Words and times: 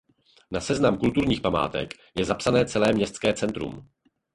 Na 0.51 0.61
seznam 0.61 0.97
kulturních 0.97 1.41
památek 1.41 1.93
je 2.15 2.25
zapsané 2.25 2.65
celé 2.65 2.93
městské 2.93 3.33
centrum. 3.33 3.89